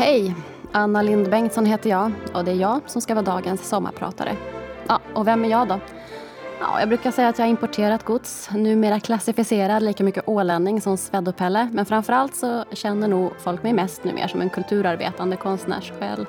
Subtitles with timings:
[0.00, 0.34] Hej!
[0.72, 4.36] Anna Lind Bengtsson heter jag och det är jag som ska vara dagens sommarpratare.
[4.88, 5.80] Ja, och vem är jag då?
[6.60, 10.96] Ja, jag brukar säga att jag har importerat gods, numera klassificerad lika mycket ålänning som
[10.96, 11.68] Svedopelle.
[11.72, 16.26] Men framförallt så känner nog folk mig mest numera som en kulturarbetande konstnärssjäl.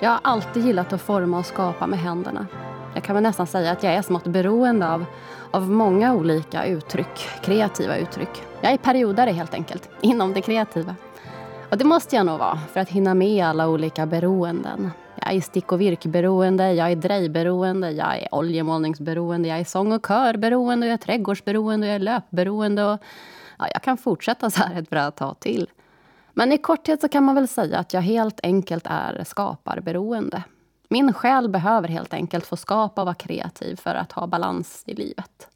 [0.00, 2.46] Jag har alltid gillat att forma och skapa med händerna.
[2.94, 5.04] Jag kan väl nästan säga att jag är smått beroende av,
[5.50, 8.42] av många olika uttryck, kreativa uttryck.
[8.60, 10.94] Jag är periodare helt enkelt, inom det kreativa.
[11.70, 14.90] Och det måste jag nog vara för att hinna med alla olika beroenden.
[15.14, 20.06] Jag är stick och virkberoende, jag är drejberoende, jag är oljemålningsberoende, jag är sång och
[20.06, 23.00] körberoende, jag är trädgårdsberoende, jag är löpberoende och
[23.58, 25.70] ja, jag kan fortsätta så här ett bra tag till.
[26.32, 30.42] Men i korthet så kan man väl säga att jag helt enkelt är skaparberoende.
[30.88, 34.94] Min själ behöver helt enkelt få skapa och vara kreativ för att ha balans i
[34.94, 35.48] livet.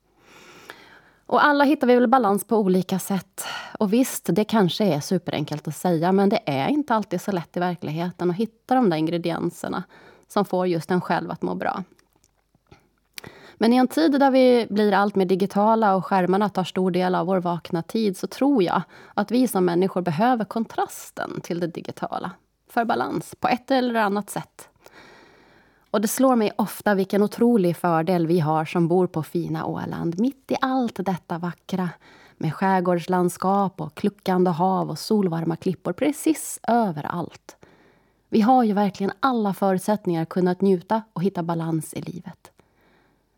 [1.31, 3.45] Och alla hittar vi väl balans på olika sätt.
[3.79, 7.57] Och visst, det kanske är superenkelt att säga, men det är inte alltid så lätt
[7.57, 9.85] i verkligheten att hitta de där ingredienserna
[10.29, 11.85] som får just en själv att må bra.
[13.55, 17.15] Men i en tid där vi blir allt mer digitala och skärmarna tar stor del
[17.15, 18.83] av vår vakna tid så tror jag
[19.15, 22.31] att vi som människor behöver kontrasten till det digitala
[22.71, 24.69] för balans på ett eller annat sätt.
[25.91, 30.21] Och det slår mig ofta vilken otrolig fördel vi har som bor på fina Åland
[30.21, 31.89] mitt i allt detta vackra
[32.37, 37.57] med skärgårdslandskap och kluckande hav och solvarma klippor precis överallt.
[38.29, 42.51] Vi har ju verkligen alla förutsättningar kunnat njuta och hitta balans i livet.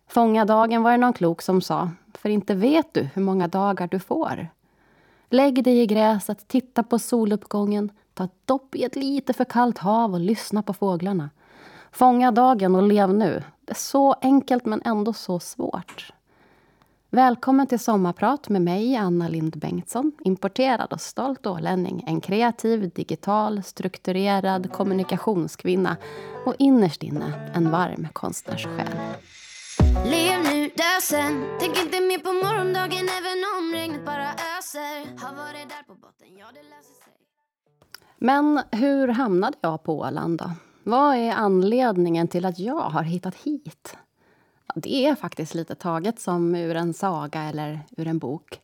[0.08, 3.88] Fånga dagen var det någon klok som sa, för inte vet du hur många dagar
[3.90, 4.48] du får.
[5.28, 9.78] Lägg dig i gräset, titta på soluppgången, ta ett dopp i ett lite för kallt
[9.78, 11.30] hav och lyssna på fåglarna.
[11.94, 13.42] Fånga dagen och lev nu.
[13.60, 16.12] Det är så enkelt men ändå så svårt.
[17.10, 20.12] Välkommen till Sommarprat med mig, Anna Lind Bengtsson.
[20.24, 22.04] Importerad och stolt ålänning.
[22.06, 25.96] En kreativ, digital, strukturerad kommunikationskvinna.
[26.46, 28.88] Och innerst inne en varm konstnärssjäl.
[30.04, 31.44] Lev nu, dö sen.
[31.60, 35.24] Tänk inte mer på morgondagen även om regnet bara öser.
[35.24, 37.12] Har varit där på botten, ja det löser sig.
[38.18, 40.50] Men hur hamnade jag på Åland då?
[40.84, 43.96] Vad är anledningen till att jag har hittat hit?
[44.66, 48.60] Ja, det är faktiskt lite taget som ur en saga eller ur en bok.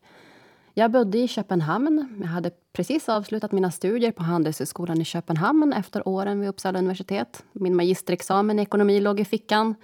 [0.74, 2.18] Jag bodde i Köpenhamn.
[2.20, 7.44] Jag hade precis avslutat mina studier på Handelshögskolan i Köpenhamn efter åren vid Uppsala universitet.
[7.52, 9.74] Min magisterexamen i ekonomi låg i fickan.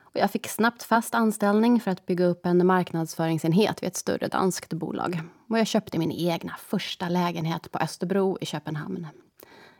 [0.00, 4.28] Och jag fick snabbt fast anställning för att bygga upp en marknadsföringsenhet vid ett större
[4.28, 5.20] danskt bolag.
[5.48, 9.06] Och jag köpte min egna första lägenhet på Österbro i Köpenhamn.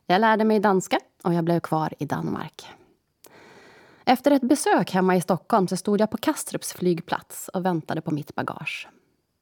[0.06, 2.67] Jag lärde mig danska och jag blev kvar i Danmark.
[4.05, 8.11] Efter ett besök hemma i Stockholm så stod jag på Kastrups flygplats och väntade på
[8.11, 8.89] mitt bagage.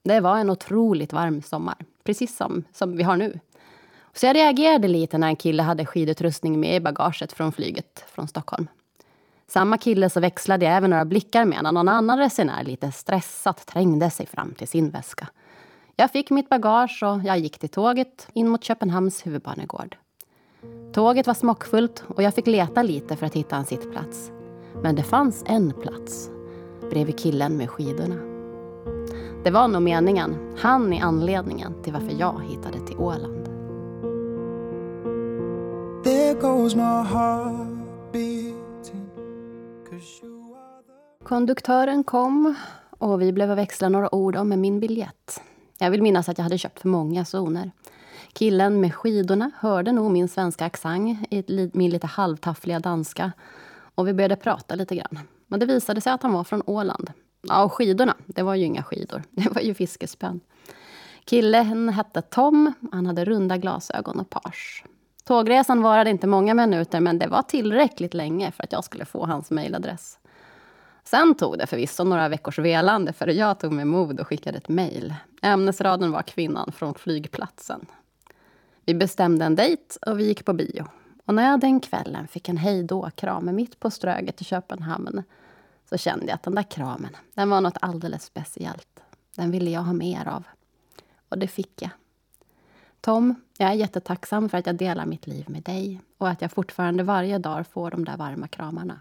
[0.05, 3.41] Det var en otroligt varm sommar, precis som, som vi har nu.
[4.13, 8.29] Så jag reagerade lite när en kille hade skidutrustning med i bagaget från flyget från
[8.29, 8.67] Stockholm.
[9.47, 13.67] Samma kille så växlade jag även några blickar med när någon annan resenär lite stressat
[13.67, 15.29] trängde sig fram till sin väska.
[15.97, 19.97] Jag fick mitt bagage och jag gick till tåget in mot Köpenhamns huvudbanegård.
[20.95, 24.33] Tåget var smockfullt och jag fick leta lite för att hitta en sittplats.
[24.83, 26.31] Men det fanns en plats
[26.91, 28.15] bredvid killen med skidorna.
[29.45, 30.55] Det var nog meningen.
[30.59, 33.49] Han är anledningen till varför jag hittade till Åland.
[41.25, 42.55] Konduktören kom
[42.99, 45.43] och vi blev att växla några ord om min biljett.
[45.79, 47.71] Jag vill minnas att jag hade köpt för många zoner.
[48.35, 53.33] Killen med skidorna hörde nog min svenska accent i min lite halvtaffliga danska.
[53.95, 55.19] Och vi började prata lite grann.
[55.47, 57.13] Men det visade sig att han var från Åland.
[57.43, 59.23] Ja, och skidorna, det var ju inga skidor.
[59.31, 60.41] Det var ju fiskespön.
[61.25, 62.73] Killen hette Tom.
[62.93, 64.85] Han hade runda glasögon och page.
[65.25, 69.27] Tågresan varade inte många minuter, men det var tillräckligt länge för att jag skulle få
[69.27, 70.19] hans mejladress.
[71.05, 74.69] Sen tog det förvisso några veckors velande, för jag tog mig mod och skickade ett
[74.69, 75.15] mejl.
[75.43, 77.87] Ämnesraden var kvinnan från flygplatsen.
[78.87, 80.87] Vi bestämde en dejt och vi gick på bio.
[81.25, 85.23] Och när jag den kvällen fick en hejdå-kram mitt på Ströget i Köpenhamn
[85.89, 89.01] så kände jag att den där kramen, den var något alldeles speciellt.
[89.37, 90.45] Den ville jag ha mer av.
[91.29, 91.91] Och det fick jag.
[93.01, 96.53] Tom, jag är jättetacksam för att jag delar mitt liv med dig och att jag
[96.53, 99.01] fortfarande varje dag får de där varma kramarna.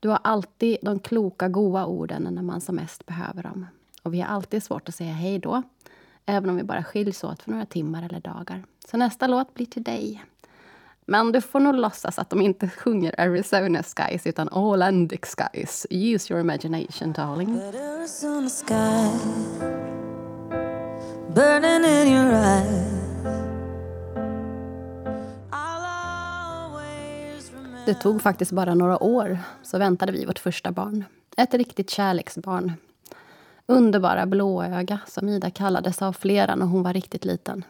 [0.00, 3.66] Du har alltid de kloka, goa orden när man som mest behöver dem.
[4.02, 5.62] Och vi har alltid svårt att säga hej då,
[6.26, 8.62] även om vi bara skiljs åt för några timmar eller dagar.
[8.90, 10.24] Så nästa låt blir till dig.
[11.06, 15.86] Men du får nog låtsas att de inte sjunger Arizona skies utan Ålandic skies.
[15.90, 17.60] Use your imagination, darling.
[17.60, 19.18] Arizona sky
[21.34, 23.02] Burning in your eyes
[27.86, 31.04] Det tog faktiskt bara några år så väntade vi vårt första barn.
[31.36, 32.72] Ett riktigt kärleksbarn.
[33.66, 37.64] Underbara blåöga, som Ida kallades av flera när hon var riktigt liten.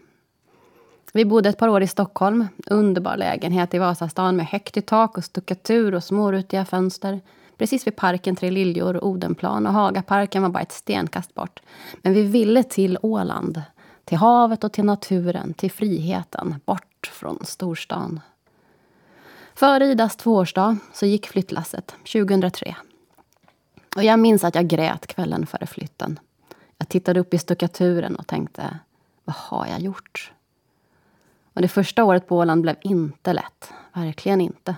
[1.13, 2.49] Vi bodde ett par år i Stockholm.
[2.67, 7.21] Underbar lägenhet i Vasastan med högt i tak och stuckatur och smårutiga fönster.
[7.59, 11.61] Precis vid parken Tre Liljor, Odenplan och Hagaparken var bara ett stenkast bort.
[12.03, 13.63] Men vi ville till Åland.
[14.05, 16.55] Till havet och till naturen, till friheten.
[16.65, 18.21] Bort från storstan.
[19.55, 22.77] Före Idas tvåårsdag så gick flyttlasset, 2003.
[23.97, 26.19] Och jag minns att jag grät kvällen före flytten.
[26.79, 28.79] Jag tittade upp i stuckaturen och tänkte,
[29.25, 30.33] vad har jag gjort?
[31.53, 33.73] Och det första året på Åland blev inte lätt.
[33.93, 34.77] Verkligen inte.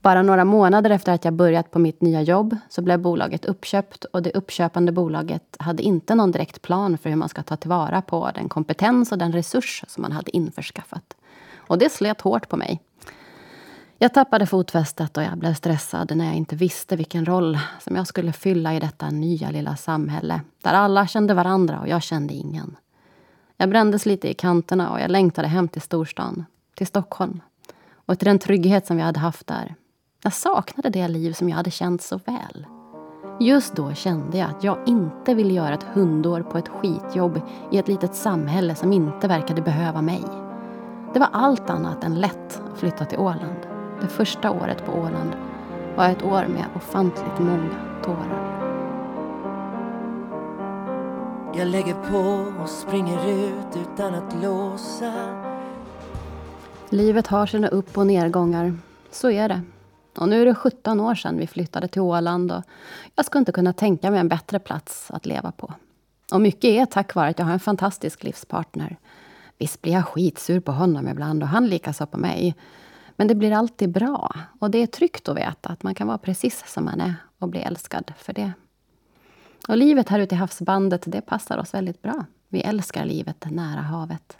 [0.00, 4.04] Bara några månader efter att jag börjat på mitt nya jobb så blev bolaget uppköpt
[4.04, 8.02] och det uppköpande bolaget hade inte någon direkt plan för hur man ska ta tillvara
[8.02, 11.16] på den kompetens och den resurs som man hade införskaffat.
[11.56, 12.80] Och det slet hårt på mig.
[14.00, 18.06] Jag tappade fotfästet och jag blev stressad när jag inte visste vilken roll som jag
[18.06, 22.76] skulle fylla i detta nya lilla samhälle där alla kände varandra och jag kände ingen.
[23.56, 27.40] Jag brändes lite i kanterna och jag längtade hem till storstan, till Stockholm
[27.94, 29.74] och till den trygghet som vi hade haft där.
[30.22, 32.66] Jag saknade det liv som jag hade känt så väl.
[33.40, 37.40] Just då kände jag att jag inte ville göra ett hundår på ett skitjobb
[37.72, 40.24] i ett litet samhälle som inte verkade behöva mig.
[41.14, 43.67] Det var allt annat än lätt att flytta till Åland.
[44.00, 45.36] Det första året på Åland
[45.96, 48.58] var ett år med ofantligt många tårar.
[51.54, 55.12] Jag lägger på och springer ut utan att låsa
[56.90, 58.78] Livet har sina upp och nedgångar.
[59.10, 59.62] Så är det.
[60.16, 62.62] Och nu är det 17 år sedan vi flyttade till Åland och
[63.14, 65.72] jag skulle inte kunna tänka mig en bättre plats att leva på.
[66.32, 68.96] Och mycket är tack vare att jag har en fantastisk livspartner.
[69.58, 72.54] Visst blir jag skitsur på honom ibland och han likaså på mig.
[73.18, 74.34] Men det blir alltid bra.
[74.58, 77.48] Och det är tryggt att veta att man kan vara precis som man är och
[77.48, 78.52] bli älskad för det.
[79.68, 82.24] Och livet här ute i havsbandet, det passar oss väldigt bra.
[82.48, 84.36] Vi älskar livet nära havet.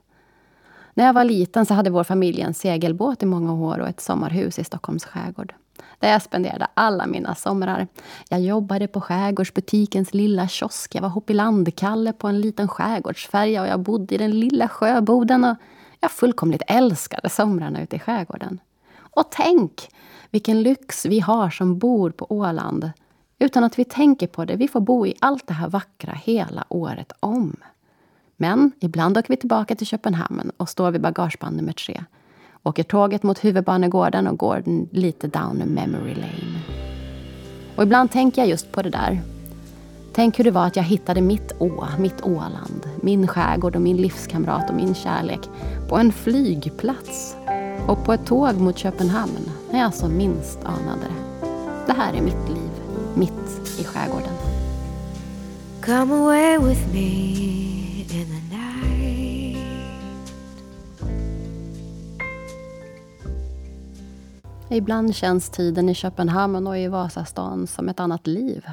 [0.94, 4.00] När jag var liten så hade vår familj en segelbåt i många år och ett
[4.00, 5.54] sommarhus i Stockholms skärgård.
[5.98, 7.86] Där jag spenderade alla mina somrar.
[8.28, 10.94] Jag jobbade på skärgårdsbutikens lilla kiosk.
[10.94, 15.44] Jag var hoppilandkalle på en liten skärgårdsfärja och jag bodde i den lilla sjöboden.
[15.44, 15.56] Och
[16.00, 18.60] jag fullkomligt älskade somrarna ute i skärgården.
[19.19, 19.91] Och tänk
[20.31, 22.91] vilken lyx vi har som bor på Åland
[23.38, 24.56] utan att vi tänker på det.
[24.56, 27.56] Vi får bo i allt det här vackra hela året om.
[28.37, 32.05] Men ibland åker vi tillbaka till Köpenhamn och står vid bagageband nummer tre.
[32.62, 36.61] Åker tåget mot huvudbanegården och går lite down memory lane.
[37.76, 39.20] Och ibland tänker jag just på det där.
[40.12, 43.97] Tänk hur det var att jag hittade mitt å, mitt Åland, min skärgård och min
[43.97, 45.41] livskamrat och min kärlek
[45.88, 47.37] på en flygplats
[47.88, 51.46] och på ett tåg mot Köpenhamn när jag som minst anade det.
[51.87, 52.70] Det här är mitt liv,
[53.14, 54.35] mitt i skärgården.
[55.85, 57.08] Come away with me
[58.00, 59.58] in the night
[64.70, 68.67] Ibland känns tiden i Köpenhamn och i Vasastan som ett annat liv.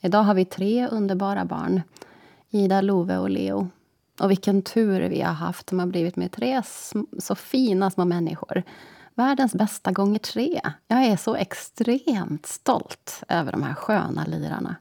[0.00, 1.82] Idag har vi tre underbara barn.
[2.50, 3.68] Ida, Love och Leo.
[4.20, 6.62] Och vilken tur vi har haft som har blivit med tre
[7.18, 8.62] så fina små människor.
[9.14, 10.60] Världens bästa gånger tre.
[10.88, 14.76] Jag är så extremt stolt över de här sköna lirarna.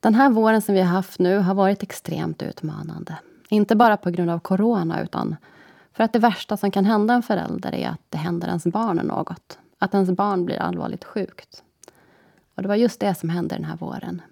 [0.00, 3.18] Den här våren som vi har haft nu har varit extremt utmanande.
[3.48, 5.36] Inte bara på grund av corona, utan
[5.92, 8.96] för att det värsta som kan hända en förälder är att det händer ens barn
[8.96, 9.58] något.
[9.78, 11.62] Att ens barn blir allvarligt sjukt.
[12.54, 14.22] Och det var just det som hände den här våren.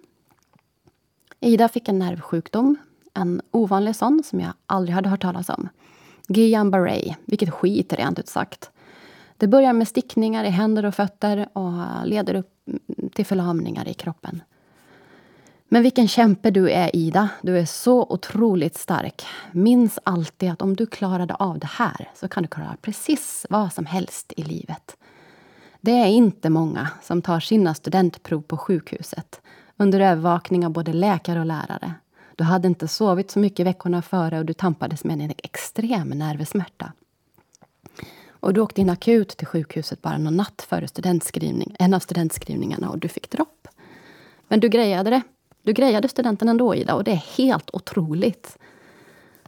[1.40, 2.76] Ida fick en nervsjukdom,
[3.14, 5.68] en ovanlig sån som jag aldrig hade hört talas om.
[6.28, 8.70] Guillain-Barré, vilket skit rent ut sagt.
[9.36, 11.72] Det börjar med stickningar i händer och fötter och
[12.06, 12.50] leder upp
[13.14, 14.42] till förlamningar i kroppen.
[15.68, 17.28] Men vilken kämpe du är, Ida.
[17.42, 19.26] Du är så otroligt stark.
[19.52, 23.72] Minns alltid att om du klarade av det här så kan du klara precis vad
[23.72, 24.96] som helst i livet.
[25.80, 29.40] Det är inte många som tar sina studentprov på sjukhuset
[29.76, 31.94] under övervakning av både läkare och lärare.
[32.36, 36.92] Du hade inte sovit så mycket veckorna före och du tampades med en extrem nervsmärta.
[38.28, 42.90] Och du åkte in akut till sjukhuset bara någon natt före studentskrivning, en av studentskrivningarna
[42.90, 43.68] och du fick dropp.
[44.48, 45.22] Men du grejade det.
[45.62, 48.58] Du grejade studenten ändå, Ida, och det är helt otroligt.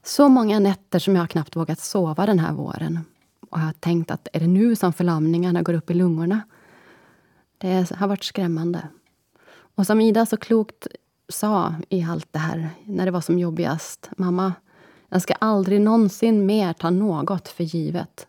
[0.02, 3.00] Så många nätter som jag knappt vågat sova den här våren.
[3.50, 6.40] Och jag har tänkt att är det nu som förlamningarna går upp i lungorna?
[7.58, 8.88] Det har varit skrämmande.
[9.48, 10.86] Och som Ida så klokt
[11.28, 14.11] sa i allt det här, när det var som jobbigast.
[14.16, 14.52] Mamma,
[15.09, 18.26] jag ska aldrig någonsin mer ta något för givet.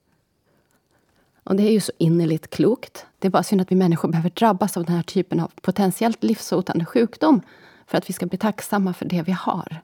[1.43, 3.05] Och det är ju så innerligt klokt.
[3.19, 6.23] Det är bara synd att vi människor behöver drabbas av den här typen av potentiellt
[6.23, 7.41] livshotande sjukdom
[7.87, 9.81] för att vi ska bli tacksamma för det vi har.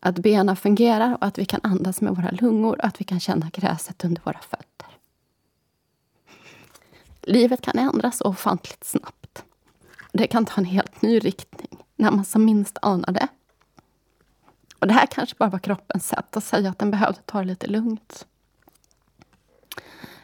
[0.00, 3.20] Att benen fungerar och att vi kan andas med våra lungor och att vi kan
[3.20, 4.86] känna gräset under våra fötter.
[7.22, 9.44] Livet kan ändras ofantligt snabbt.
[10.12, 11.57] Det kan ta en helt ny riktning
[11.98, 13.28] när man som minst anar det.
[14.78, 17.44] Och det här kanske bara var kroppens sätt att säga att den behövde ta det
[17.44, 18.26] lite lugnt.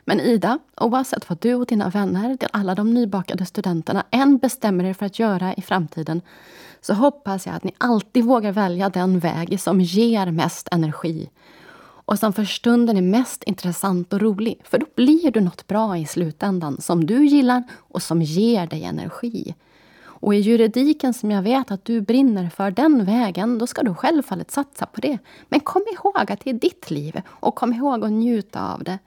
[0.04, 4.94] Men Ida, oavsett vad du och dina vänner, alla de nybakade studenterna än bestämmer er
[4.94, 6.20] för att göra i framtiden,
[6.80, 11.30] så hoppas jag att ni alltid vågar välja den väg som ger mest energi
[12.04, 14.60] och som för stunden är mest intressant och rolig.
[14.64, 18.84] För då blir du något bra i slutändan som du gillar och som ger dig
[18.84, 19.54] energi.
[20.24, 23.94] Och i juridiken som jag vet att du brinner för, den vägen, då ska du
[23.94, 25.18] självfallet satsa på det.
[25.48, 28.98] Men kom ihåg att det är ditt liv och kom ihåg att njuta av det.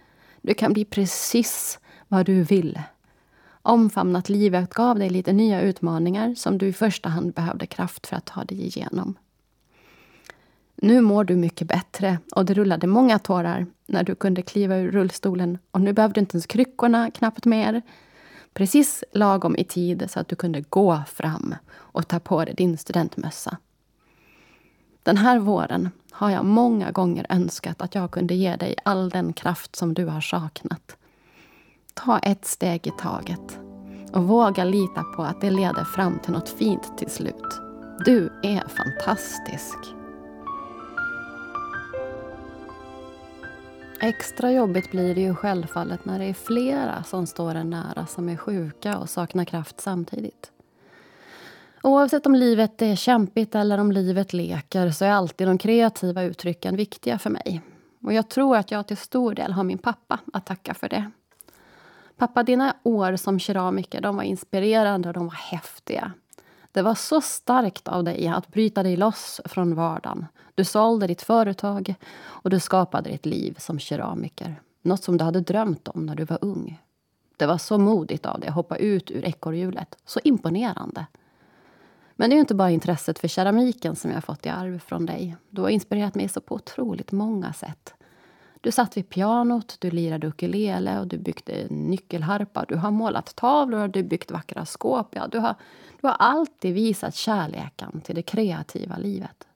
[0.41, 2.79] Du kan bli precis vad du vill.
[3.62, 8.15] Omfamnat livet gav dig lite nya utmaningar som du i första hand behövde kraft för
[8.15, 9.15] att ta dig igenom.
[10.75, 14.91] Nu mår du mycket bättre och det rullade många tårar när du kunde kliva ur
[14.91, 17.81] rullstolen och nu behövde inte ens kryckorna knappt mer.
[18.58, 22.78] Precis lagom i tid så att du kunde gå fram och ta på dig din
[22.78, 23.58] studentmössa.
[25.04, 29.34] Den här våren har jag många gånger önskat att jag kunde ge dig all den
[29.34, 30.98] kraft som du har saknat.
[31.94, 33.60] Ta ett steg i taget
[34.14, 37.60] och våga lita på att det leder fram till något fint till slut.
[38.06, 39.97] Du är fantastisk.
[44.00, 48.30] Extra jobbigt blir det ju självfallet när det är flera som står en nära som
[48.30, 50.51] är sjuka och saknar kraft samtidigt.
[51.84, 56.75] Oavsett om livet är kämpigt eller om livet leker så är alltid de kreativa uttrycken
[56.75, 57.62] viktiga för mig.
[58.04, 61.12] Och jag tror att jag till stor del har min pappa att tacka för det.
[62.18, 66.12] Pappa, dina år som keramiker de var inspirerande och de var häftiga.
[66.77, 70.25] Det var så starkt av dig att bryta dig loss från vardagen.
[70.55, 74.62] Du sålde ditt företag och du skapade ditt liv som keramiker.
[74.81, 76.81] Något som du hade drömt om när du var ung.
[77.38, 79.98] Det var så modigt av dig att hoppa ut ur ekorrhjulet.
[80.05, 81.05] Så imponerande.
[82.15, 85.36] Men det är inte bara intresset för keramiken som jag fått i arv från dig.
[85.50, 87.93] Du har inspirerat mig så på otroligt många sätt.
[88.62, 92.66] Du satt vid pianot, du lirade ukulele och du byggde nyckelharpa.
[92.68, 95.16] Du har målat tavlor och du byggt vackra skåp.
[95.16, 95.56] Ja, du, har,
[96.02, 99.48] du har alltid visat kärleken till det kreativa livet.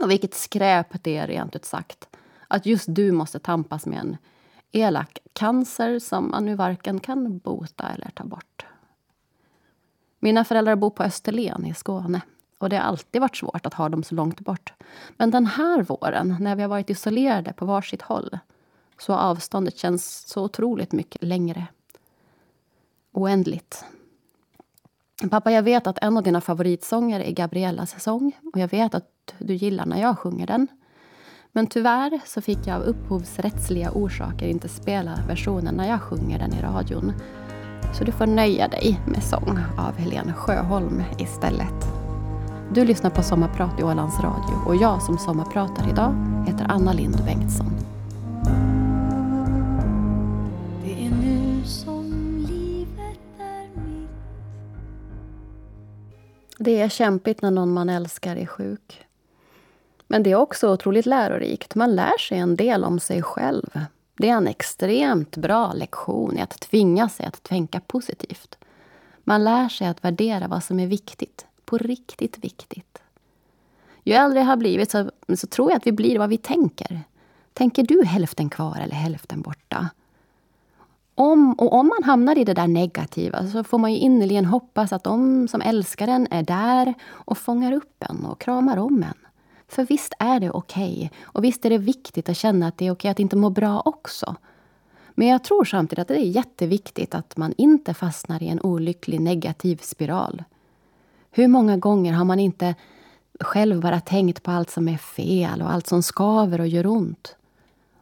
[0.00, 2.08] Och vilket skräp det är, rent ut sagt.
[2.48, 4.16] Att just du måste tampas med en
[4.72, 8.66] elak cancer som man nu varken kan bota eller ta bort.
[10.18, 12.20] Mina föräldrar bor på Österlen i Skåne.
[12.64, 14.72] Och det har alltid varit svårt att ha dem så långt bort.
[15.16, 18.38] Men den här våren, när vi har varit isolerade på varsitt håll,
[18.98, 21.66] så har avståndet känts så otroligt mycket längre.
[23.12, 23.84] Oändligt.
[25.30, 28.32] Pappa, jag vet att en av dina favoritsånger är Gabriellas sång.
[28.52, 30.68] Och jag vet att du gillar när jag sjunger den.
[31.52, 36.54] Men tyvärr så fick jag av upphovsrättsliga orsaker inte spela versionen när jag sjunger den
[36.54, 37.12] i radion.
[37.98, 42.03] Så du får nöja dig med sång av Helene Sjöholm istället.
[42.72, 47.24] Du lyssnar på Sommarprat i Ålands Radio och jag som sommarpratar idag heter Anna Lind
[47.24, 47.70] Bengtsson.
[50.84, 52.04] Det är nu som
[52.48, 54.10] livet är mitt
[56.58, 59.04] Det är kämpigt när någon man älskar är sjuk.
[60.08, 61.74] Men det är också otroligt lärorikt.
[61.74, 63.80] Man lär sig en del om sig själv.
[64.16, 68.58] Det är en extremt bra lektion i att tvinga sig att tänka positivt.
[69.24, 73.02] Man lär sig att värdera vad som är viktigt, på riktigt viktigt.
[74.04, 77.00] Ju äldre jag har blivit så, så tror jag att vi blir vad vi tänker.
[77.52, 79.88] Tänker du hälften kvar eller hälften borta?
[81.14, 84.92] Om, och om man hamnar i det där negativa så får man ju innerligen hoppas
[84.92, 89.18] att de som älskar en är där och fångar upp en och kramar om en.
[89.68, 90.94] För visst är det okej.
[90.94, 91.08] Okay.
[91.22, 93.50] Och visst är det viktigt att känna att det är okej okay att inte må
[93.50, 94.36] bra också.
[95.14, 99.20] Men jag tror samtidigt att det är jätteviktigt att man inte fastnar i en olycklig
[99.20, 100.42] negativ spiral.
[101.36, 102.74] Hur många gånger har man inte
[103.40, 107.36] själv bara tänkt på allt som är fel och allt som skaver och gör ont?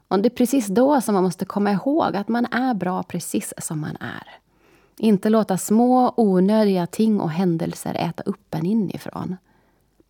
[0.09, 3.55] Och det är precis då som man måste komma ihåg att man är bra precis
[3.59, 4.29] som man är.
[4.99, 9.37] Inte låta små onödiga ting och händelser äta upp en inifrån.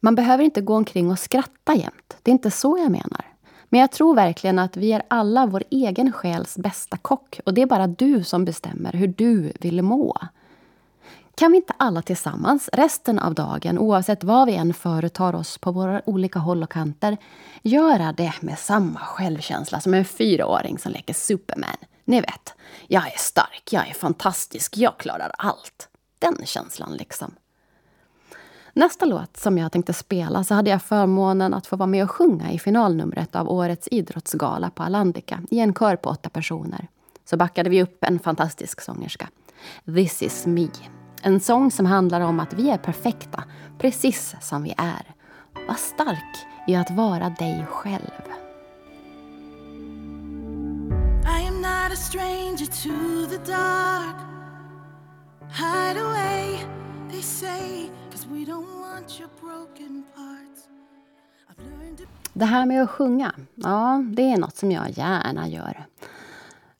[0.00, 2.16] Man behöver inte gå omkring och skratta jämt.
[2.22, 3.24] Det är inte så jag menar.
[3.68, 7.62] Men jag tror verkligen att vi är alla vår egen själs bästa kock och det
[7.62, 10.16] är bara du som bestämmer hur du vill må.
[11.34, 15.72] Kan vi inte alla tillsammans resten av dagen, oavsett vad vi än företar oss på
[15.72, 17.16] våra olika håll och kanter,
[17.62, 21.76] göra det med samma självkänsla som en fyraåring som leker Superman?
[22.04, 22.54] Ni vet,
[22.86, 25.88] jag är stark, jag är fantastisk, jag klarar allt.
[26.18, 27.34] Den känslan liksom.
[28.72, 32.10] Nästa låt som jag tänkte spela så hade jag förmånen att få vara med och
[32.10, 36.88] sjunga i finalnumret av årets idrottsgala på Alandica i en kör på åtta personer.
[37.24, 39.28] Så backade vi upp en fantastisk sångerska.
[39.84, 40.68] This is me.
[41.24, 43.44] En sång som handlar om att vi är perfekta,
[43.78, 45.14] precis som vi är.
[45.68, 48.22] Var stark i att vara dig själv.
[51.24, 54.16] I am not a stranger to the dark
[55.52, 56.58] Hide away,
[57.10, 57.90] they say
[58.30, 60.68] we don't want your broken parts
[62.32, 65.86] Det här med att sjunga, ja, det är något som jag gärna gör.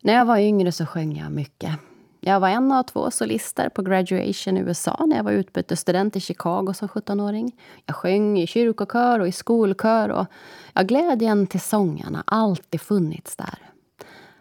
[0.00, 1.78] När jag var yngre så sjöng jag mycket.
[2.24, 6.20] Jag var en av två solister på Graduation i USA när jag var utbytesstudent i
[6.20, 7.52] Chicago som 17-åring.
[7.86, 10.26] Jag sjöng i kyrkokör och i skolkör och
[10.72, 13.58] ja, glädjen till sången har alltid funnits där.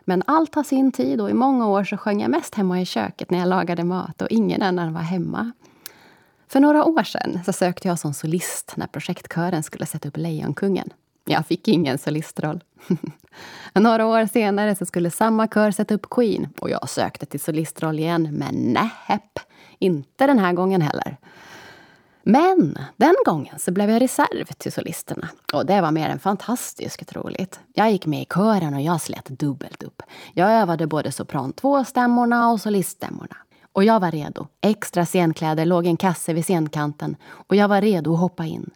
[0.06, 2.86] Men allt har sin tid och i många år så sjöng jag mest hemma i
[2.86, 5.52] köket när jag lagade mat och ingen annan var hemma.
[6.48, 10.90] För några år sedan så sökte jag som solist när projektkören skulle sätta upp Lejonkungen.
[11.26, 12.64] Jag fick ingen solistroll.
[13.74, 18.00] Några år senare så skulle samma kör sätta upp Queen och jag sökte till solistroll
[18.00, 19.40] igen, men nähäpp,
[19.80, 21.18] inte den här gången heller.
[22.24, 27.14] Men den gången så blev jag reserv till solisterna och det var mer än fantastiskt
[27.14, 27.60] roligt.
[27.74, 30.02] Jag gick med i kören och jag slet dubbelt upp.
[30.34, 33.38] Jag övade både sopran 2-stämmorna och soliststämmorna.
[33.74, 34.48] Och jag var redo.
[34.62, 38.70] Extra scenkläder låg i en kasse vid scenkanten och jag var redo att hoppa in.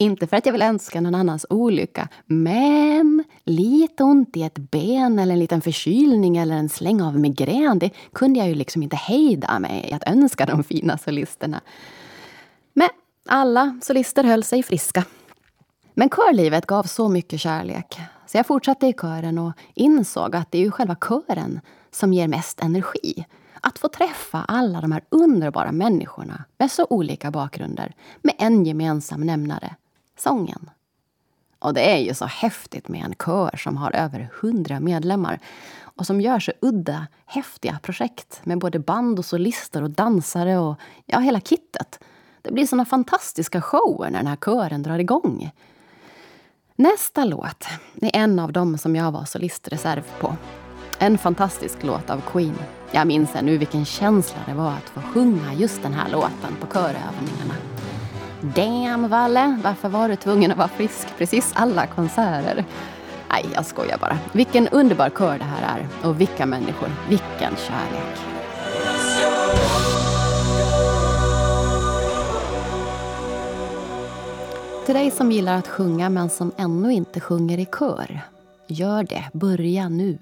[0.00, 5.18] Inte för att jag vill önska någon annans olycka, men lite ont i ett ben
[5.18, 8.96] eller en liten förkylning eller en släng av migrän, det kunde jag ju liksom inte
[8.96, 11.60] hejda mig att önska de fina solisterna.
[12.72, 12.88] Men
[13.28, 15.04] alla solister höll sig friska.
[15.94, 20.58] Men körlivet gav så mycket kärlek, så jag fortsatte i kören och insåg att det
[20.58, 23.24] är ju själva kören som ger mest energi.
[23.60, 29.20] Att få träffa alla de här underbara människorna med så olika bakgrunder med en gemensam
[29.20, 29.74] nämnare,
[30.20, 30.70] sången.
[31.58, 35.40] Och det är ju så häftigt med en kör som har över hundra medlemmar
[35.80, 40.76] och som gör så udda, häftiga projekt med både band och solister och dansare och
[41.06, 42.00] ja, hela kittet.
[42.42, 45.50] Det blir såna fantastiska shower när den här kören drar igång.
[46.76, 47.64] Nästa låt
[48.00, 50.36] är en av dem som jag var solistreserv på.
[50.98, 52.58] En fantastisk låt av Queen.
[52.92, 56.66] Jag minns ännu vilken känsla det var att få sjunga just den här låten på
[56.66, 57.54] körövningarna.
[58.40, 62.64] Damn, Valle, varför var du tvungen att vara frisk precis alla konserter?
[63.30, 64.18] Nej, jag skojar bara.
[64.32, 66.08] Vilken underbar kör det här är.
[66.08, 66.88] Och vilka människor.
[67.08, 68.18] Vilken kärlek.
[74.86, 78.20] Till dig som gillar att sjunga men som ännu inte sjunger i kör.
[78.66, 79.24] Gör det.
[79.32, 80.18] Börja nu.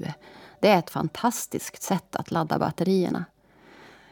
[0.60, 3.24] Det är ett fantastiskt sätt att ladda batterierna.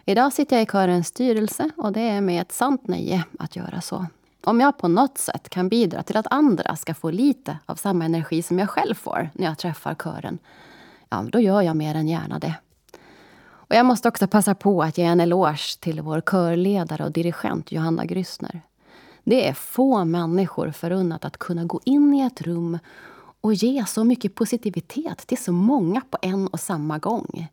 [0.07, 3.81] Idag sitter jag i körens styrelse och det är med ett sant nöje att göra
[3.81, 4.07] så.
[4.45, 8.05] Om jag på något sätt kan bidra till att andra ska få lite av samma
[8.05, 10.39] energi som jag själv får när jag träffar kören,
[11.09, 12.55] ja, då gör jag mer än gärna det.
[13.45, 17.73] Och jag måste också passa på att ge en eloge till vår körledare och dirigent
[17.73, 18.61] Johanna Grüssner.
[19.25, 22.79] Det är få människor förunnat att kunna gå in i ett rum
[23.41, 27.49] och ge så mycket positivitet till så många på en och samma gång.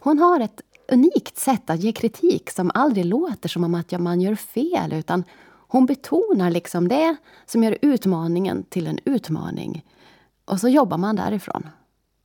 [0.00, 0.60] Hon har ett
[0.92, 5.24] unikt sätt att ge kritik som aldrig låter som om att man gör fel utan
[5.68, 9.84] hon betonar liksom det som gör utmaningen till en utmaning.
[10.44, 11.68] Och så jobbar man därifrån.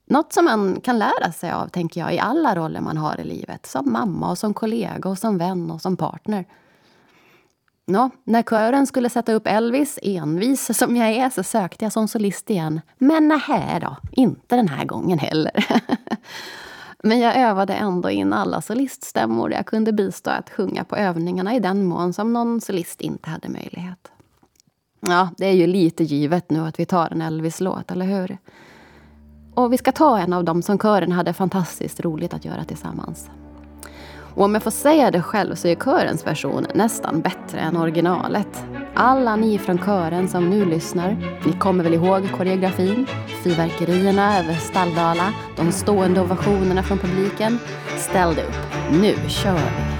[0.05, 3.23] Något som man kan lära sig av, tänker jag, i alla roller man har i
[3.23, 3.65] livet.
[3.65, 6.45] Som mamma, och som kollega, och som vän och som partner.
[7.85, 12.07] Nå, när kören skulle sätta upp Elvis, envis som jag är, så sökte jag som
[12.07, 12.81] solist igen.
[12.97, 15.65] Men nähä då, inte den här gången heller.
[17.05, 21.59] Men jag övade ändå in alla soliststämmor jag kunde bistå att sjunga på övningarna i
[21.59, 24.11] den mån som någon solist inte hade möjlighet.
[24.99, 28.37] Ja, det är ju lite givet nu att vi tar en Elvis-låt, eller hur?
[29.55, 33.29] Och vi ska ta en av dem som kören hade fantastiskt roligt att göra tillsammans.
[34.35, 38.65] Och om jag får säga det själv så är körens version nästan bättre än originalet.
[38.95, 43.07] Alla ni från kören som nu lyssnar, ni kommer väl ihåg koreografin?
[43.43, 47.59] Fyrverkerierna över Stalldala, de stående ovationerna från publiken.
[47.97, 49.93] Ställ dig upp, nu kör vi!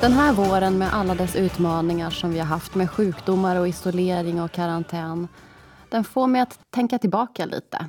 [0.00, 4.42] Den här våren med alla dess utmaningar som vi har haft med sjukdomar och isolering
[4.42, 5.28] och karantän,
[5.88, 7.86] den får mig att tänka tillbaka lite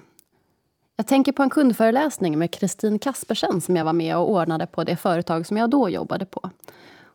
[0.95, 4.84] jag tänker på en kundföreläsning med Kristin Kaspersen som jag var med och ordnade på
[4.84, 6.49] det företag som jag då jobbade på.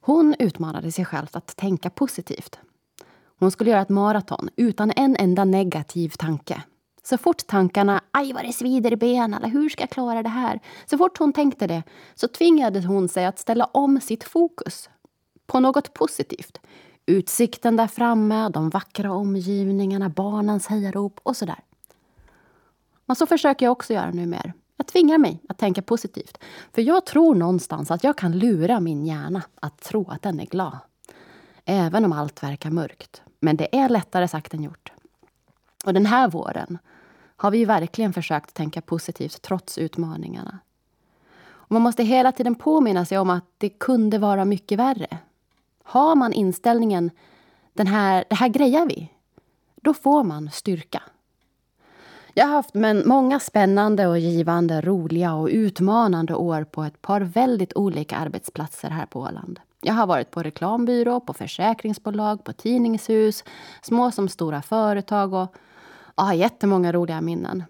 [0.00, 2.58] Hon utmanade sig själv att tänka positivt.
[3.38, 6.62] Hon skulle göra ett maraton utan en enda negativ tanke.
[7.02, 10.28] Så fort tankarna aj vad det svider i benen eller hur ska jag klara det
[10.28, 10.60] här?
[10.86, 11.82] Så fort hon tänkte det
[12.14, 14.90] så tvingade hon sig att ställa om sitt fokus
[15.46, 16.60] på något positivt.
[17.06, 21.58] Utsikten där framme, de vackra omgivningarna, barnens hejarop och sådär.
[23.08, 24.52] Men så försöker jag också göra nu mer.
[24.76, 26.38] Jag tvingar mig att tänka positivt.
[26.72, 30.46] För jag tror någonstans att jag kan lura min hjärna att tro att den är
[30.46, 30.78] glad.
[31.64, 33.22] Även om allt verkar mörkt.
[33.40, 34.92] Men det är lättare sagt än gjort.
[35.84, 36.78] Och den här våren
[37.36, 40.58] har vi verkligen försökt tänka positivt trots utmaningarna.
[41.40, 45.18] Och man måste hela tiden påminna sig om att det kunde vara mycket värre.
[45.82, 47.10] Har man inställningen
[47.72, 49.12] den här, det här grejar vi,
[49.76, 51.02] då får man styrka.
[52.38, 57.20] Jag har haft men många spännande och givande, roliga och utmanande år på ett par
[57.20, 59.60] väldigt olika arbetsplatser här på Åland.
[59.80, 63.44] Jag har varit på reklambyrå, på försäkringsbolag, på tidningshus,
[63.82, 65.54] små som stora företag och
[66.16, 67.64] ja, jättemånga roliga minnen.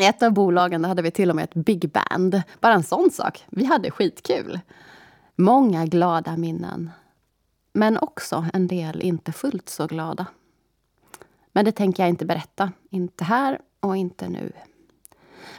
[0.00, 2.42] I ett av bolagen hade vi till och med ett big band.
[2.60, 3.44] Bara en sån sak.
[3.48, 4.60] Vi hade skitkul.
[5.36, 6.90] Många glada minnen.
[7.72, 10.26] Men också en del inte fullt så glada.
[11.52, 12.72] Men det tänker jag inte berätta.
[12.90, 14.52] Inte här och inte nu.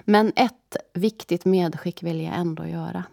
[0.01, 3.03] Men ett viktigt medskick vill jag ändå göra.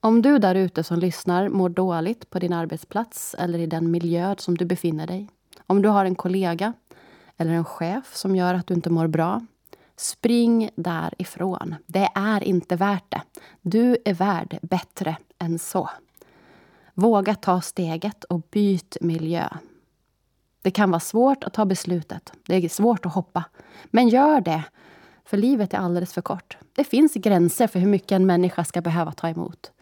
[0.00, 4.34] Om du där ute som lyssnar mår dåligt på din arbetsplats eller i den miljö
[4.38, 5.28] som du befinner dig.
[5.66, 6.72] Om du har en kollega
[7.36, 9.46] eller en chef som gör att du inte mår bra.
[9.96, 11.74] Spring därifrån.
[11.86, 13.22] Det är inte värt det.
[13.60, 15.90] Du är värd bättre än så.
[16.94, 19.48] Våga ta steget och byt miljö.
[20.62, 22.32] Det kan vara svårt att ta beslutet.
[22.46, 23.44] Det är svårt att hoppa.
[23.84, 24.62] Men gör det,
[25.24, 26.56] för livet är alldeles för kort.
[26.74, 29.72] Det finns gränser för hur mycket en människa ska behöva ta emot.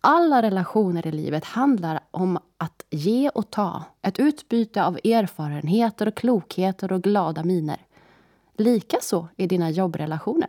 [0.00, 3.82] Alla relationer i livet handlar om att ge och ta.
[4.02, 7.86] Ett utbyte av erfarenheter och klokheter och glada miner.
[8.56, 10.48] Likaså i dina jobbrelationer.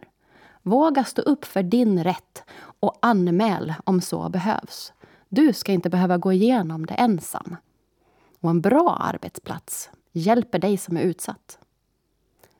[0.61, 2.43] Våga stå upp för din rätt
[2.79, 4.93] och anmäl om så behövs.
[5.29, 7.55] Du ska inte behöva gå igenom det ensam.
[8.39, 11.59] Och en bra arbetsplats hjälper dig som är utsatt.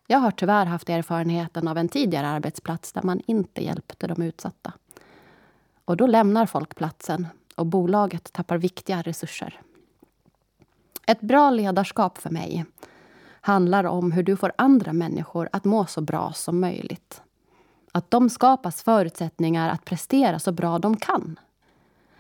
[0.08, 4.74] Jag har tyvärr haft erfarenheten av en tidigare arbetsplats där man inte hjälpte de utsatta.
[5.86, 9.62] Och då lämnar folk platsen och bolaget tappar viktiga resurser.
[11.08, 12.66] Ett bra ledarskap för mig
[13.42, 17.22] handlar om hur du får andra människor att må så bra som möjligt.
[17.92, 21.40] Att de skapas förutsättningar att prestera så bra de kan.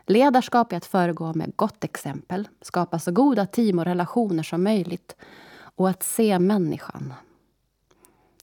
[0.10, 5.16] Ledarskap är att föregå med gott exempel, skapa så goda team och relationer som möjligt
[5.76, 7.14] och att se människan.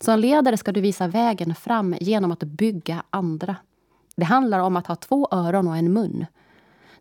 [0.00, 3.56] Som ledare ska du visa vägen fram genom att bygga andra.
[4.16, 6.26] Det handlar om att ha två öron och en mun.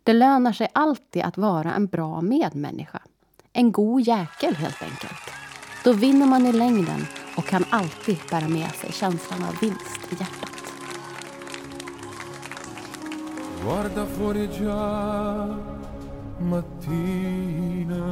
[0.03, 3.01] Det lönar sig alltid att vara en bra medmänniska.
[3.53, 5.31] En god jäkel, helt enkelt.
[5.83, 7.05] Då vinner man i längden
[7.37, 10.54] och kan alltid bära med sig känslan av vinst i hjärtat.
[13.65, 15.57] Guarda fuori già
[16.37, 18.03] mattina.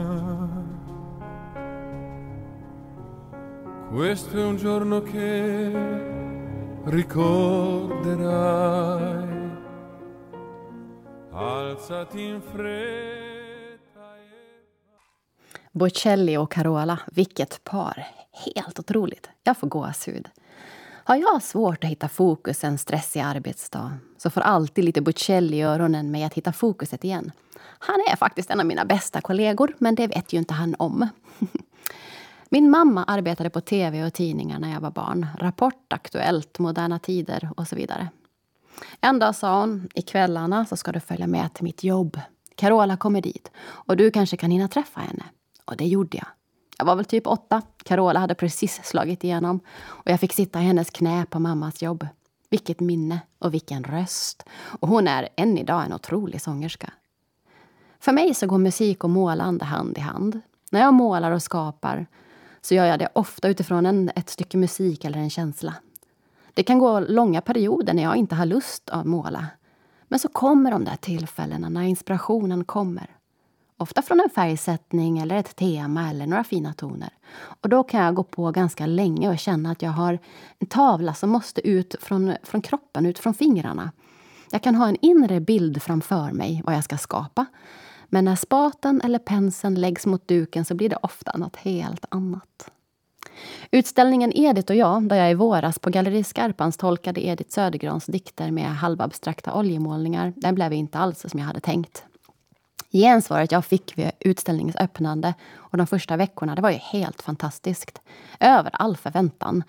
[3.92, 5.72] Questo è un giorno che
[6.86, 8.02] ricorderai.
[11.32, 14.18] Alzati in fretta.
[15.72, 18.06] Bocelli och Carola, vilket par!
[18.32, 19.30] Helt otroligt.
[19.44, 20.30] Jag får gåshud.
[21.06, 25.62] Har jag svårt att hitta fokus en stressig arbetsdag så får alltid lite Bocelli i
[25.62, 27.32] öronen mig att hitta fokuset igen.
[27.80, 31.08] Han är faktiskt en av mina bästa kollegor, men det vet ju inte han om.
[32.50, 35.28] Min mamma arbetade på tv och tidningar när jag var barn.
[35.40, 38.08] Rapport, Aktuellt, Moderna Tider och så vidare.
[39.02, 42.20] En dag sa hon, i kvällarna så ska du följa med till mitt jobb.
[42.56, 45.24] Carola kommer dit och du kanske kan hinna träffa henne.
[45.66, 46.28] Och det gjorde jag.
[46.84, 47.62] Jag var väl typ åtta.
[47.84, 52.08] Carola hade precis slagit igenom och jag fick sitta i hennes knä på mammas jobb.
[52.50, 54.44] Vilket minne och vilken röst.
[54.54, 56.94] Och hon är än idag en otrolig sångerska.
[58.00, 60.42] För mig så går musik och målande hand i hand.
[60.72, 62.08] När jag målar och skapar
[62.62, 65.74] så gör jag det ofta utifrån en, ett stycke musik eller en känsla.
[66.54, 69.48] Det kan gå långa perioder när jag inte har lust att måla.
[70.08, 73.10] Men så kommer de där tillfällena när inspirationen kommer.
[73.84, 77.10] Ofta från en färgsättning eller ett tema eller några fina toner.
[77.62, 80.20] Och då kan jag gå på ganska länge och känna att jag har
[80.60, 83.92] en tavla som måste ut från, från kroppen, ut från fingrarna.
[84.52, 87.46] Jag kan ha en inre bild framför mig vad jag ska skapa.
[88.06, 92.72] Men när spaten eller penseln läggs mot duken så blir det ofta något helt annat.
[93.72, 98.52] Utställningen Edith och jag, där jag i våras på Galleri Skarpans tolkade Edith Södergrans dikter
[98.52, 102.06] med halvabstrakta oljemålningar, den blev inte alls som jag hade tänkt.
[102.98, 108.02] Gensvaret jag fick vid utställningens öppnande och de första veckorna det var ju helt fantastiskt.
[108.40, 109.64] Över all förväntan.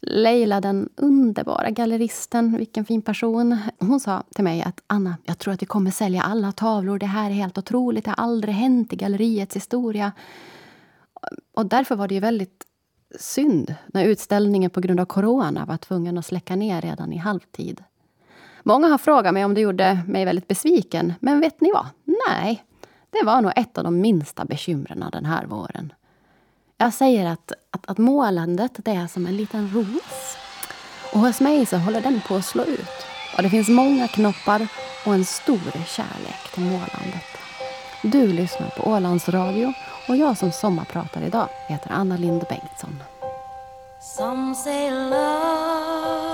[0.00, 3.58] Leila, den underbara galleristen, vilken fin person.
[3.78, 6.98] Hon sa till mig att Anna, jag tror att vi kommer sälja alla tavlor.
[6.98, 8.04] Det här är helt otroligt.
[8.04, 10.12] Det har aldrig hänt i galleriets historia.
[11.54, 12.64] Och därför var det ju väldigt
[13.20, 17.84] synd när utställningen på grund av corona var tvungen att släcka ner redan i halvtid.
[18.68, 21.14] Många har frågat mig om det gjorde mig väldigt besviken.
[21.20, 21.86] Men vet ni vad?
[22.28, 22.64] Nej,
[23.10, 25.92] det var nog ett av de minsta bekymren den här våren.
[26.76, 30.36] Jag säger att, att, att målandet det är som en liten ros.
[31.12, 33.06] Och hos mig så håller den på att slå ut.
[33.36, 34.68] Och det finns många knoppar
[35.06, 37.28] och en stor kärlek till målandet.
[38.02, 39.72] Du lyssnar på Ålands Radio
[40.08, 43.02] och jag som sommarpratar idag heter Anna Lind Bengtsson.
[44.16, 46.27] Some say love,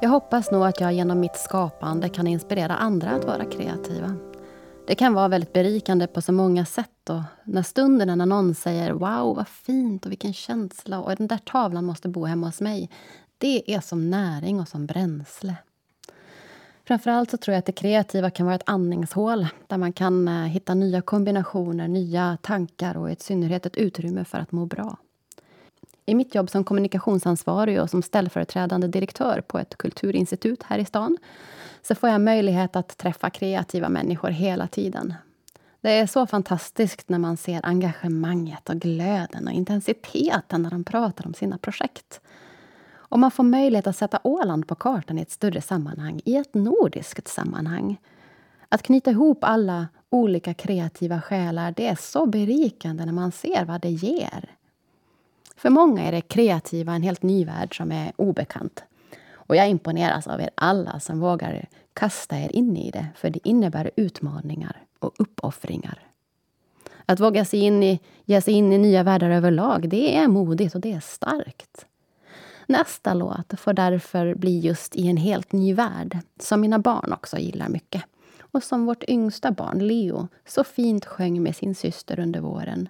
[0.00, 4.16] Jag hoppas nog att jag genom mitt skapande kan inspirera andra att vara kreativa.
[4.86, 7.10] Det kan vara väldigt berikande på så många sätt.
[7.10, 11.38] Och när stunden när någon säger Wow, vad fint och vilken känsla och den där
[11.38, 12.90] tavlan måste bo hemma hos mig.
[13.38, 15.56] Det är som näring och som bränsle.
[16.84, 20.44] Framförallt så tror jag att det kreativa kan vara ett andningshål där man kan eh,
[20.44, 24.96] hitta nya kombinationer, nya tankar och i synnerhet ett utrymme för att må bra.
[26.06, 31.18] I mitt jobb som kommunikationsansvarig och som ställföreträdande direktör på ett kulturinstitut här i stan
[31.82, 35.14] så får jag möjlighet att träffa kreativa människor hela tiden.
[35.80, 41.26] Det är så fantastiskt när man ser engagemanget och glöden och intensiteten när de pratar
[41.26, 42.20] om sina projekt.
[42.92, 46.54] Och man får möjlighet att sätta Åland på kartan i ett större sammanhang, i ett
[46.54, 48.00] nordiskt sammanhang.
[48.68, 53.80] Att knyta ihop alla olika kreativa själar, det är så berikande när man ser vad
[53.80, 54.53] det ger.
[55.56, 58.84] För många är det kreativa en helt ny värld som är obekant.
[59.32, 63.48] Och jag imponeras av er alla som vågar kasta er in i det, för det
[63.48, 65.98] innebär utmaningar och uppoffringar.
[67.06, 70.74] Att våga sig in i, ge sig in i nya världar överlag, det är modigt
[70.74, 71.86] och det är starkt.
[72.66, 77.38] Nästa låt får därför bli just i en helt ny värld, som mina barn också
[77.38, 78.02] gillar mycket.
[78.40, 82.88] Och som vårt yngsta barn, Leo, så fint sjöng med sin syster under våren.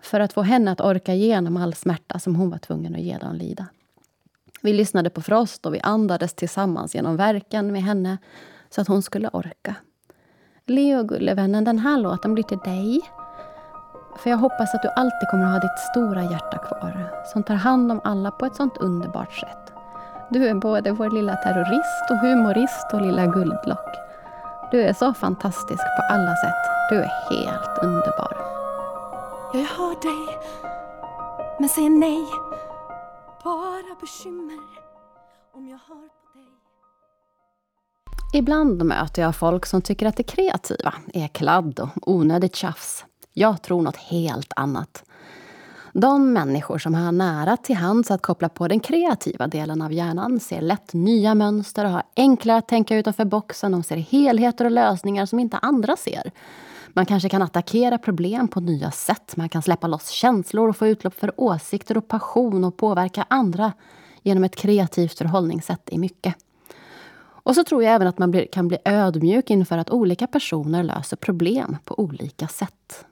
[0.00, 3.18] För att få henne att orka igenom all smärta som hon var tvungen att ge
[3.18, 3.66] dem lida.
[4.62, 8.18] Vi lyssnade på Frost och vi andades tillsammans genom verken med henne
[8.70, 9.74] så att hon skulle orka.
[10.66, 13.00] Leo, gullevännen, den här låten blir till dig.
[14.18, 17.54] För jag hoppas att du alltid kommer att ha ditt stora hjärta kvar som tar
[17.54, 19.72] hand om alla på ett sånt underbart sätt.
[20.30, 23.94] Du är både vår lilla terrorist och humorist och lilla guldlock.
[24.70, 26.90] Du är så fantastisk på alla sätt.
[26.90, 28.57] Du är helt underbar.
[29.52, 30.38] Jag hör dig,
[31.60, 32.26] men säger nej
[33.44, 34.58] bara bekymmer
[35.54, 36.48] om jag hör på dig.
[38.32, 43.04] Ibland möter jag folk som tycker att det kreativa är kladd och onödigt tjafs.
[43.32, 45.04] Jag tror något helt annat.
[45.92, 50.40] De människor som har nära till hands att koppla på den kreativa delen av hjärnan
[50.40, 53.72] ser lätt nya mönster och har enklare att tänka utanför boxen.
[53.72, 56.32] De ser helheter och lösningar som inte andra ser.
[56.98, 59.36] Man kanske kan attackera problem på nya sätt.
[59.36, 63.72] Man kan släppa loss känslor och få utlopp för åsikter och passion och påverka andra
[64.22, 66.34] genom ett kreativt förhållningssätt i mycket.
[67.20, 70.82] Och så tror jag även att man blir, kan bli ödmjuk inför att olika personer
[70.82, 73.04] löser problem på olika sätt.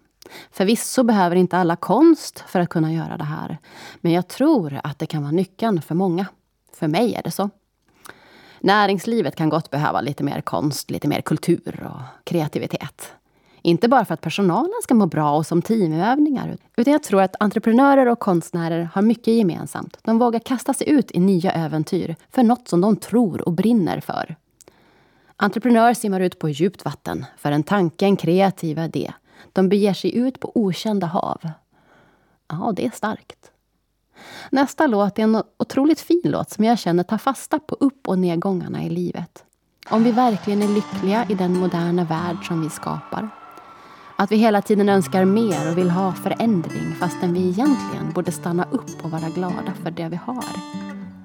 [0.51, 3.59] Förvisso behöver inte alla konst för att kunna göra det här.
[4.01, 6.27] Men jag tror att det kan vara nyckeln för många.
[6.72, 7.51] För mig är det så.
[8.61, 13.12] Näringslivet kan gott behöva lite mer konst, lite mer kultur och kreativitet.
[13.66, 16.57] Inte bara för att personalen ska må bra och som teamövningar.
[16.76, 19.98] Utan jag tror att entreprenörer och konstnärer har mycket gemensamt.
[20.02, 24.00] De vågar kasta sig ut i nya äventyr för något som de tror och brinner
[24.00, 24.37] för.
[25.37, 29.12] Entreprenörer simmar ut på djupt vatten för en tanke, en kreativ idé.
[29.52, 31.50] De beger sig ut på okända hav.
[32.48, 33.50] Ja, det är starkt.
[34.50, 38.18] Nästa låt är en otroligt fin låt som jag känner tar fasta på upp och
[38.18, 39.44] nedgångarna i livet.
[39.90, 43.46] Om vi verkligen är lyckliga i den moderna värld som vi skapar.
[44.18, 48.64] Att vi hela tiden önskar mer och vill ha förändring fastän vi egentligen borde stanna
[48.70, 50.44] upp och vara glada för det vi har.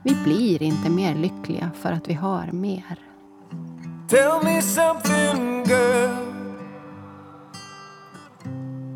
[0.03, 2.97] Vi blir inte mer lyckliga för att vi har mer.
[4.07, 6.31] Tell me something girl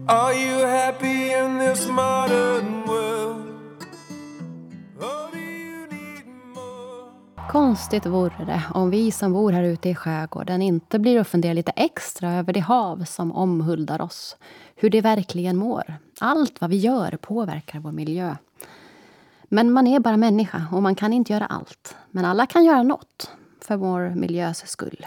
[0.08, 2.85] Are you happy in this modern
[7.56, 11.54] Konstigt vore det om vi som bor här ute i skärgården inte blir och funderar
[11.54, 14.38] lite extra över det hav som omhuldar oss.
[14.76, 15.98] Hur det verkligen mår.
[16.20, 18.36] Allt vad vi gör påverkar vår miljö.
[19.44, 21.96] Men man är bara människa och man kan inte göra allt.
[22.12, 23.32] Men alla kan göra något.
[23.62, 25.06] för vår miljös skull.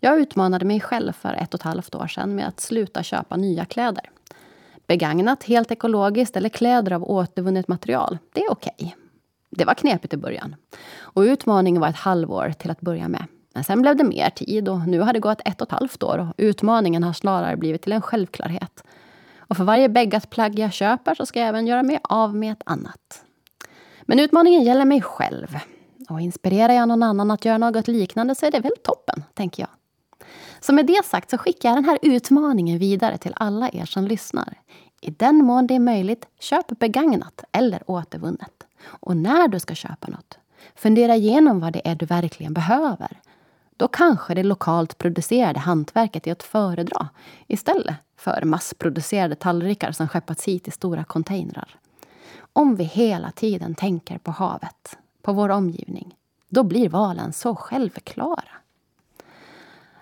[0.00, 3.36] Jag utmanade mig själv för ett och ett halvt år sedan med att sluta köpa
[3.36, 4.10] nya kläder.
[4.86, 8.74] Begagnat, helt ekologiskt eller kläder av återvunnet material, det är okej.
[8.78, 9.05] Okay.
[9.56, 10.56] Det var knepigt i början.
[10.98, 13.24] Och utmaningen var ett halvår till att börja med.
[13.54, 16.02] Men sen blev det mer tid och nu har det gått ett och ett halvt
[16.02, 18.84] år och utmaningen har snarare blivit till en självklarhet.
[19.38, 22.52] Och för varje beggat plagg jag köper så ska jag även göra mig av med
[22.52, 23.22] ett annat.
[24.02, 25.58] Men utmaningen gäller mig själv.
[26.08, 29.62] Och inspirerar jag någon annan att göra något liknande så är det väl toppen, tänker
[29.62, 29.70] jag.
[30.60, 34.04] Så med det sagt så skickar jag den här utmaningen vidare till alla er som
[34.04, 34.58] lyssnar.
[35.00, 38.55] I den mån det är möjligt, köp begagnat eller återvunnet.
[38.84, 40.38] Och när du ska köpa något,
[40.74, 43.20] fundera igenom vad det är du verkligen behöver.
[43.76, 47.08] Då kanske det lokalt producerade hantverket är att föredra
[47.46, 51.78] istället för massproducerade tallrikar som skeppats hit i stora containrar.
[52.52, 56.14] Om vi hela tiden tänker på havet, på vår omgivning,
[56.48, 58.48] då blir valen så självklara.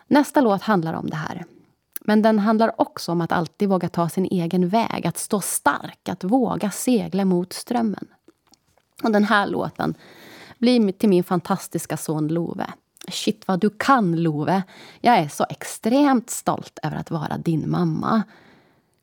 [0.06, 1.44] Nästa låt handlar om det här.
[2.00, 6.08] Men den handlar också om att alltid våga ta sin egen väg, att stå stark,
[6.08, 8.06] att våga segla mot strömmen.
[9.02, 9.94] Och den här låten
[10.58, 12.66] blir till min fantastiska son Love.
[13.08, 14.62] Shit vad du kan Love!
[15.00, 18.22] Jag är så extremt stolt över att vara din mamma.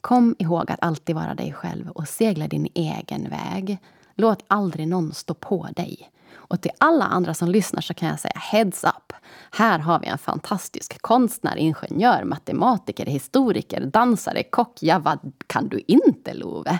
[0.01, 3.77] Kom ihåg att alltid vara dig själv och segla din egen väg.
[4.15, 6.11] Låt aldrig någon stå på dig.
[6.33, 9.13] Och till alla andra som lyssnar så kan jag säga heads up.
[9.51, 14.77] Här har vi en fantastisk konstnär, ingenjör, matematiker, historiker, dansare, kock.
[14.81, 16.79] Ja, vad kan du inte, Love?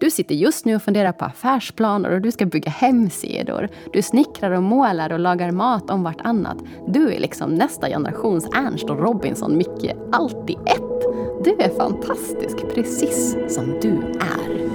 [0.00, 3.68] Du sitter just nu och funderar på affärsplaner och du ska bygga hemsidor.
[3.92, 6.58] Du snickrar och målar och lagar mat om vartannat.
[6.88, 9.92] Du är liksom nästa generations Ernst och Robinson Micke.
[10.12, 11.00] Allt i ett.
[11.44, 14.70] Du är fantastisk, precis som du är.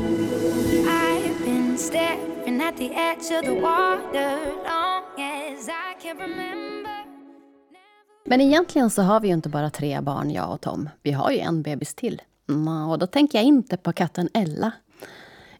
[8.25, 10.89] Men egentligen så har vi ju inte bara tre barn, jag och Tom.
[11.03, 12.21] Vi har ju en bebis till.
[12.49, 14.71] Mm, och då tänker jag inte på katten Ella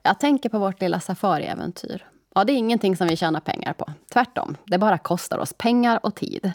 [0.05, 2.05] jag tänker på vårt lilla safariäventyr.
[2.35, 3.85] Ja, det är ingenting som vi tjänar pengar på.
[4.13, 6.51] Tvärtom, det bara kostar oss pengar och tid.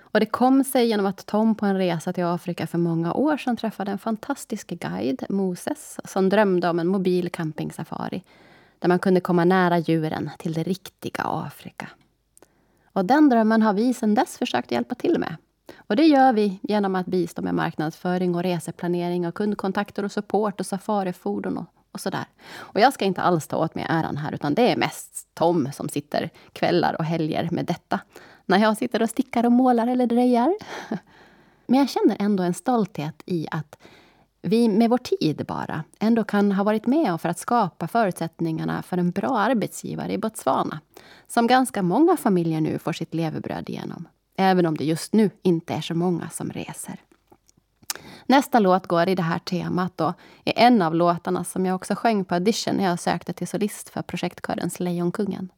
[0.00, 3.36] Och det kom sig genom att Tom på en resa till Afrika för många år
[3.36, 8.22] sedan träffade en fantastisk guide, Moses, som drömde om en mobil campingsafari
[8.78, 11.88] där man kunde komma nära djuren till det riktiga Afrika.
[12.92, 15.36] Och den drömmen har vi sedan dess försökt hjälpa till med.
[15.76, 20.60] Och det gör vi genom att bistå med marknadsföring och reseplanering och kundkontakter och support
[20.60, 22.24] och safarifordon och och sådär.
[22.54, 25.72] Och jag ska inte alls ta åt mig äran här, utan det är mest Tom
[25.72, 28.00] som sitter kvällar och helger med detta.
[28.46, 30.54] När jag sitter och stickar och målar eller drejar.
[31.66, 33.78] Men jag känner ändå en stolthet i att
[34.42, 38.98] vi med vår tid bara ändå kan ha varit med för att skapa förutsättningarna för
[38.98, 40.80] en bra arbetsgivare i Botswana.
[41.28, 44.08] Som ganska många familjer nu får sitt levebröd igenom.
[44.36, 47.00] Även om det just nu inte är så många som reser.
[48.26, 50.12] Nästa låt går i det här temat och
[50.44, 53.88] är en av låtarna som jag också sjöng på audition när jag sökte till solist
[53.88, 55.48] för projektkörens Lejonkungen.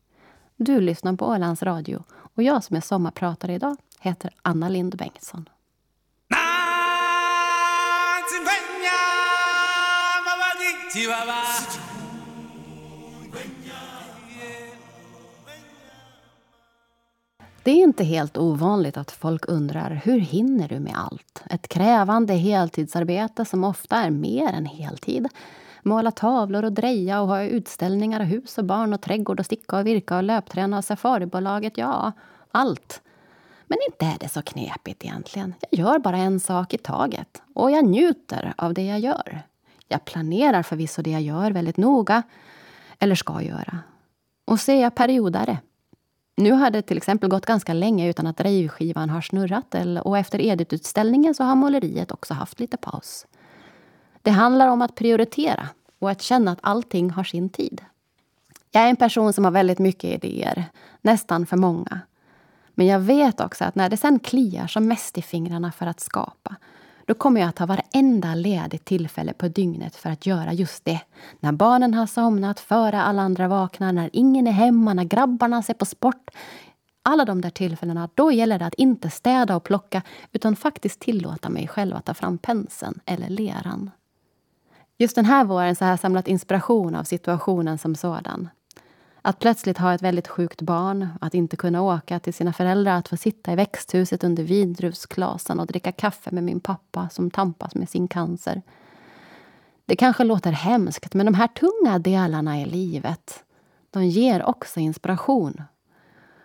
[0.57, 5.49] Du lyssnar på Ålands Radio och jag som är sommarpratare idag heter Anna Lind Bengtsson.
[17.65, 21.43] Det är inte helt ovanligt att folk undrar hur hinner du med allt?
[21.51, 25.29] Ett krävande heltidsarbete som ofta är mer än heltid.
[25.83, 29.79] Måla tavlor och dreja och ha utställningar och hus och barn och trädgård och sticka
[29.79, 31.79] och virka och löpträna och safaribolaget.
[31.79, 32.13] Ja,
[32.51, 33.03] allt.
[33.67, 35.55] Men inte är det så knepigt egentligen.
[35.71, 37.43] Jag gör bara en sak i taget.
[37.55, 39.43] Och jag njuter av det jag gör.
[39.89, 42.23] Jag planerar förvisso det jag gör väldigt noga.
[42.99, 43.79] Eller ska göra.
[44.45, 45.59] Och så är jag periodare
[46.37, 50.41] nu har det till exempel gått ganska länge utan att drejskivan har snurrat och efter
[50.41, 53.27] Edith-utställningen så har måleriet också haft lite paus.
[54.23, 55.69] Det handlar om att prioritera
[55.99, 57.81] och att känna att allting har sin tid.
[58.71, 60.65] Jag är en person som har väldigt mycket idéer,
[61.01, 62.01] nästan för många.
[62.75, 66.01] Men jag vet också att när det sen kliar som mest i fingrarna för att
[66.01, 66.57] skapa
[67.07, 71.01] då kommer jag att ha varenda ledigt tillfälle på dygnet för att göra just det.
[71.41, 75.75] När barnen har somnat, före alla andra vaknar, när ingen är hemma, när grabbarna ser
[75.75, 76.31] på sport.
[77.03, 80.03] Alla de där tillfällena, då gäller det att inte städa och plocka
[80.33, 83.91] utan faktiskt tillåta mig själv att ta fram penseln eller leran.
[84.99, 88.49] Just den här våren så har jag samlat inspiration av situationen som sådan.
[89.27, 93.09] Att plötsligt ha ett väldigt sjukt barn, att inte kunna åka till sina föräldrar, att
[93.09, 97.89] få sitta i växthuset under vindruvsklasen och dricka kaffe med min pappa som tampas med
[97.89, 98.63] sin cancer.
[99.87, 103.45] Det kanske låter hemskt, men de här tunga delarna i livet,
[103.91, 105.63] de ger också inspiration.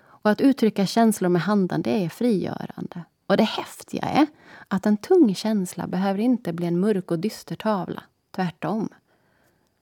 [0.02, 3.04] Och att uttrycka känslor med handen, det är frigörande.
[3.28, 4.28] Och det häftiga är
[4.68, 8.04] att en tung känsla behöver inte bli en mörk och dyster tavla.
[8.36, 8.90] Tvärtom.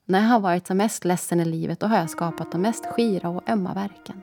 [0.09, 2.85] När jag har varit som mest ledsen i livet då har jag skapat de mest
[2.85, 4.21] skira och ömma verken.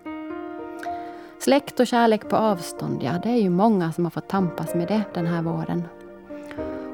[1.38, 4.88] Släkt och kärlek på avstånd, ja det är ju många som har fått tampas med
[4.88, 5.82] det den här våren.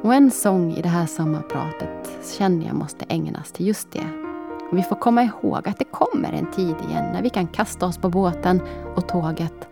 [0.02, 4.06] Och en sång i det här sommarpratet känner jag måste ägnas till just det.
[4.70, 7.86] Och vi får komma ihåg att det kommer en tid igen när vi kan kasta
[7.86, 8.62] oss på båten
[8.96, 9.68] och tåget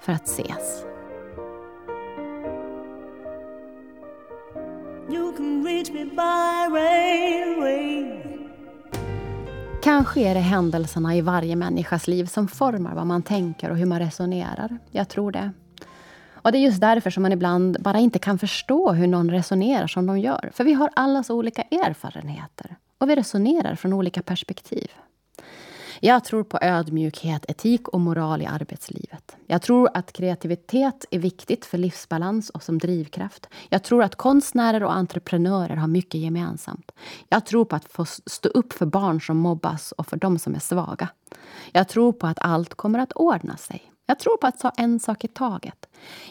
[0.00, 0.84] för att ses.
[5.10, 8.15] You can reach me by railway
[9.86, 13.86] Kanske är det händelserna i varje människas liv som formar vad man tänker och hur
[13.86, 14.78] man resonerar.
[14.90, 15.50] Jag tror det.
[16.32, 19.86] Och Det är just därför som man ibland bara inte kan förstå hur någon resonerar
[19.86, 20.50] som de gör.
[20.54, 24.88] För vi har alla så olika erfarenheter och vi resonerar från olika perspektiv.
[26.00, 29.36] Jag tror på ödmjukhet, etik och moral i arbetslivet.
[29.46, 33.48] Jag tror att kreativitet är viktigt för livsbalans och som drivkraft.
[33.68, 36.92] Jag tror att konstnärer och entreprenörer har mycket gemensamt.
[37.28, 40.54] Jag tror på att få stå upp för barn som mobbas och för de som
[40.54, 41.08] är svaga.
[41.72, 43.92] Jag tror på att allt kommer att ordna sig.
[44.06, 45.86] Jag tror på att ta en sak i taget.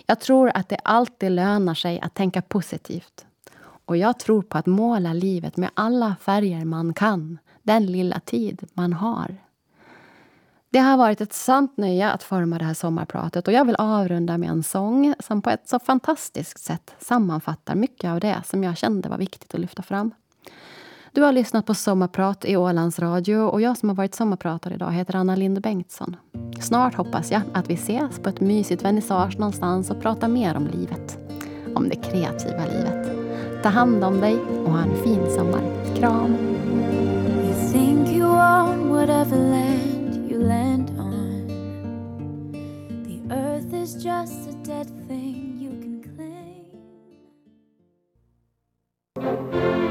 [0.06, 3.26] Jag tror att det alltid lönar sig att tänka positivt.
[3.86, 8.68] Och jag tror på att måla livet med alla färger man kan, den lilla tid
[8.74, 9.38] man har.
[10.70, 14.38] Det har varit ett sant nöje att forma det här sommarpratet och jag vill avrunda
[14.38, 18.78] med en sång som på ett så fantastiskt sätt sammanfattar mycket av det som jag
[18.78, 20.12] kände var viktigt att lyfta fram.
[21.16, 24.92] Du har lyssnat på Sommarprat i Ålands Radio och jag som har varit sommarpratare idag
[24.92, 26.16] heter Anna Linde Bengtsson.
[26.62, 30.68] Snart hoppas jag att vi ses på ett mysigt vernissage någonstans och pratar mer om
[30.68, 31.18] livet.
[31.76, 33.12] Om det kreativa livet.
[33.64, 35.96] Ta hand om dig och ha en fin sommar.
[35.96, 36.36] Kram!
[37.46, 38.06] You think
[40.36, 41.48] you land on.
[43.04, 46.04] The earth is just a dead thing you can
[49.16, 49.85] claim.